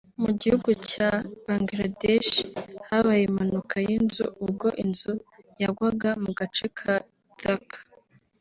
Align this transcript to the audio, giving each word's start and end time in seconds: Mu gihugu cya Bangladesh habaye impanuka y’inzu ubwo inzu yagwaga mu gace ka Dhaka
Mu 0.21 0.31
gihugu 0.41 0.69
cya 0.91 1.11
Bangladesh 1.45 2.33
habaye 2.87 3.21
impanuka 3.29 3.75
y’inzu 3.87 4.25
ubwo 4.43 4.67
inzu 4.83 5.13
yagwaga 5.61 6.09
mu 6.23 6.31
gace 6.39 6.65
ka 6.77 6.93
Dhaka 7.41 7.77